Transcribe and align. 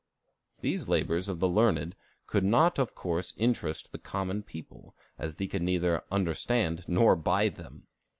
These 0.61 0.87
labors 0.89 1.29
of 1.29 1.39
the 1.39 1.47
learned 1.47 1.95
could 2.25 2.43
not 2.43 2.79
of 2.79 2.95
course 2.95 3.35
interest 3.37 3.91
the 3.91 3.99
common 3.99 4.41
people, 4.41 4.95
as 5.19 5.35
they 5.35 5.45
could 5.45 5.61
neither 5.61 6.01
understand 6.11 6.85
nor 6.87 7.15
buy 7.15 7.49
them. 7.49 7.85